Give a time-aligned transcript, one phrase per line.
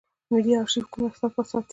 [0.31, 1.69] ملي آرشیف کوم اسناد ساتي؟